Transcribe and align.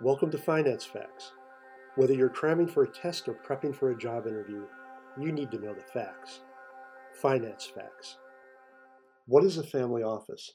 Welcome 0.00 0.32
to 0.32 0.38
Finance 0.38 0.84
Facts. 0.84 1.30
Whether 1.94 2.14
you're 2.14 2.28
cramming 2.28 2.66
for 2.66 2.82
a 2.82 2.90
test 2.90 3.28
or 3.28 3.38
prepping 3.46 3.72
for 3.72 3.92
a 3.92 3.96
job 3.96 4.26
interview, 4.26 4.64
you 5.16 5.30
need 5.30 5.52
to 5.52 5.58
know 5.60 5.72
the 5.72 5.82
facts. 5.82 6.40
Finance 7.22 7.70
Facts. 7.72 8.18
What 9.26 9.44
is 9.44 9.56
a 9.56 9.62
family 9.62 10.02
office? 10.02 10.50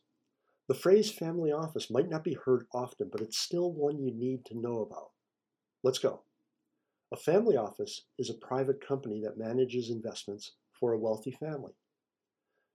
The 0.68 0.74
phrase 0.74 1.10
family 1.10 1.54
office 1.54 1.90
might 1.90 2.10
not 2.10 2.26
be 2.26 2.34
heard 2.34 2.66
often, 2.74 3.08
but 3.10 3.22
it's 3.22 3.38
still 3.38 3.72
one 3.72 3.98
you 3.98 4.14
need 4.14 4.44
to 4.48 4.60
know 4.60 4.82
about. 4.82 5.12
Let's 5.84 6.00
go. 6.00 6.24
A 7.14 7.18
family 7.18 7.56
office 7.56 8.04
is 8.18 8.30
a 8.30 8.46
private 8.46 8.86
company 8.86 9.22
that 9.24 9.38
manages 9.38 9.90
investments 9.90 10.52
for 10.78 10.92
a 10.92 11.00
wealthy 11.00 11.32
family. 11.32 11.74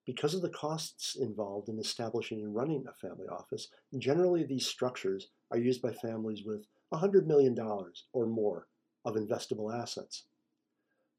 Because 0.07 0.35
of 0.35 0.43
the 0.43 0.51
costs 0.51 1.17
involved 1.17 1.69
in 1.69 1.79
establishing 1.79 2.43
and 2.43 2.55
running 2.55 2.85
a 2.87 2.93
family 2.93 3.27
office, 3.27 3.69
generally 3.97 4.45
these 4.45 4.67
structures 4.67 5.31
are 5.51 5.59
used 5.59 5.81
by 5.81 5.93
families 5.93 6.45
with 6.45 6.67
$100 6.93 7.27
million 7.27 7.59
or 8.13 8.27
more 8.27 8.69
of 9.05 9.15
investable 9.15 9.75
assets. 9.75 10.25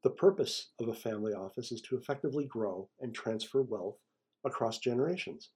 The 0.04 0.10
purpose 0.10 0.70
of 0.78 0.88
a 0.88 0.94
family 0.94 1.32
office 1.32 1.72
is 1.72 1.80
to 1.82 1.96
effectively 1.96 2.44
grow 2.44 2.88
and 3.00 3.12
transfer 3.12 3.62
wealth 3.62 3.98
across 4.44 4.78
generations. 4.78 5.50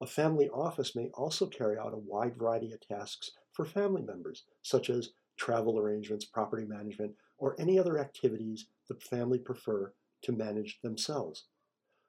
A 0.00 0.06
family 0.06 0.48
office 0.50 0.94
may 0.94 1.08
also 1.14 1.46
carry 1.46 1.76
out 1.76 1.94
a 1.94 1.98
wide 1.98 2.36
variety 2.36 2.72
of 2.72 2.80
tasks 2.80 3.32
for 3.52 3.64
family 3.64 4.02
members, 4.02 4.44
such 4.62 4.88
as 4.88 5.14
travel 5.36 5.78
arrangements, 5.80 6.24
property 6.24 6.64
management, 6.64 7.16
or 7.38 7.60
any 7.60 7.78
other 7.78 7.98
activities 7.98 8.66
the 8.88 8.94
family 8.94 9.38
prefer 9.38 9.92
to 10.22 10.32
manage 10.32 10.80
themselves. 10.82 11.46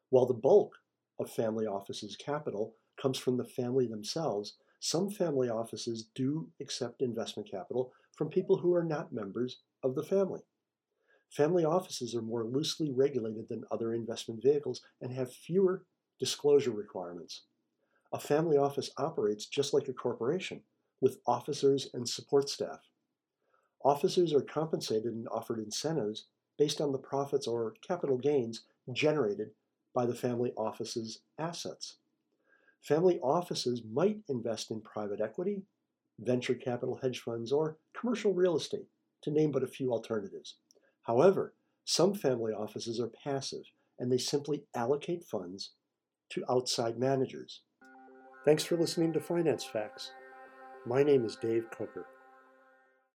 While 0.10 0.26
the 0.26 0.34
bulk 0.34 0.74
of 1.20 1.30
family 1.30 1.66
offices' 1.66 2.16
capital 2.16 2.76
comes 3.02 3.18
from 3.18 3.38
the 3.38 3.46
family 3.46 3.88
themselves, 3.88 4.58
some 4.80 5.10
family 5.10 5.50
offices 5.50 6.10
do 6.16 6.50
accept 6.62 7.02
investment 7.02 7.50
capital 7.50 7.94
from 8.16 8.30
people 8.30 8.58
who 8.58 8.74
are 8.74 8.84
not 8.84 9.12
members 9.12 9.62
of 9.84 9.96
the 9.96 10.04
family. 10.04 10.42
Family 11.30 11.66
offices 11.66 12.16
are 12.16 12.22
more 12.22 12.46
loosely 12.46 12.92
regulated 12.92 13.50
than 13.50 13.66
other 13.70 13.94
investment 13.94 14.42
vehicles 14.42 14.82
and 15.02 15.12
have 15.12 15.34
fewer 15.34 15.84
disclosure 16.20 16.72
requirements. 16.72 17.44
A 18.14 18.20
family 18.20 18.58
office 18.58 18.90
operates 18.98 19.46
just 19.46 19.74
like 19.74 19.90
a 19.90 19.94
corporation, 19.94 20.64
with 21.02 21.20
officers 21.28 21.90
and 21.94 22.08
support 22.08 22.50
staff. 22.50 22.80
Officers 23.84 24.34
are 24.34 24.42
compensated 24.42 25.14
and 25.14 25.28
offered 25.30 25.60
incentives 25.60 26.28
based 26.58 26.82
on 26.82 26.92
the 26.92 26.98
profits 26.98 27.46
or 27.46 27.76
capital 27.86 28.18
gains 28.18 28.64
generated 28.94 29.52
by 29.98 30.06
the 30.06 30.14
family 30.14 30.54
office's 30.56 31.22
assets. 31.40 31.98
Family 32.84 33.20
offices 33.20 33.82
might 33.92 34.20
invest 34.30 34.70
in 34.70 34.80
private 34.80 35.20
equity, 35.20 35.64
venture 36.20 36.54
capital 36.54 37.00
hedge 37.02 37.20
funds, 37.22 37.52
or 37.52 37.80
commercial 38.00 38.32
real 38.32 38.56
estate, 38.56 38.86
to 39.24 39.32
name 39.32 39.52
but 39.52 39.64
a 39.64 39.68
few 39.68 39.92
alternatives. 39.92 40.58
However, 41.02 41.56
some 41.84 42.14
family 42.14 42.54
offices 42.54 43.00
are 43.00 43.10
passive 43.24 43.64
and 43.98 44.12
they 44.12 44.20
simply 44.20 44.66
allocate 44.76 45.24
funds 45.24 45.72
to 46.30 46.44
outside 46.48 47.00
managers. 47.00 47.64
Thanks 48.46 48.64
for 48.64 48.78
listening 48.78 49.14
to 49.14 49.20
Finance 49.20 49.64
Facts. 49.64 50.12
My 50.86 51.02
name 51.02 51.26
is 51.26 51.38
Dave 51.38 51.72
Cooker. 51.76 52.06